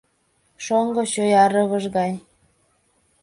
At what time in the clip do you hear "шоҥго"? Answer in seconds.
0.65-1.03